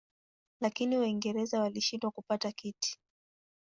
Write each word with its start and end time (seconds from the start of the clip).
Lakini 0.61 0.97
Waingereza 0.97 1.59
walishindwa 1.59 2.11
kupata 2.11 2.51
kiti. 2.51 2.99